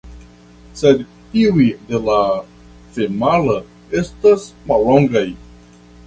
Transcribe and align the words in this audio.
Sed 0.77 1.01
tiuj 1.33 1.65
de 1.91 1.99
la 2.07 2.15
femala 2.95 3.57
estas 4.01 4.47
mallongaj. 4.71 5.25